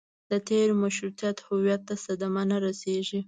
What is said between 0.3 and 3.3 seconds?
د تېر مشروطیت هویت ته صدمه نه رسېږي.